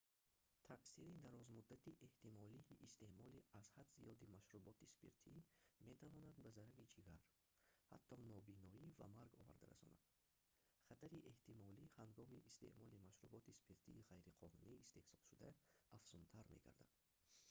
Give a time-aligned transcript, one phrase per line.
[0.67, 5.33] таъсири дарозмуддати эҳтимолии истеъмоли аз ҳад зиёди машруботи спиртӣ
[5.89, 7.21] метавонад ба зарари ҷигар
[7.91, 10.03] ҳатто нобиноӣ ва марг оварда расонад
[10.87, 15.49] хатари эҳтимолӣ ҳангоми истеъмоли машруботи спиртии ғайриқонунӣ истеҳсолшуда
[15.97, 16.91] афзунтар мегардад